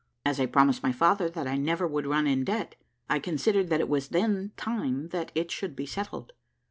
[0.25, 2.73] As I promised my father that I never would run in debt,
[3.07, 6.33] I considered that it was then time that it should be settled.